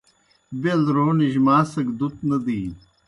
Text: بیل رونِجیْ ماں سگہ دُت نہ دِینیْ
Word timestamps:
بیل 0.61 0.81
رونِجیْ 0.95 1.39
ماں 1.45 1.63
سگہ 1.71 1.93
دُت 1.99 2.15
نہ 2.27 2.37
دِینیْ 2.45 2.79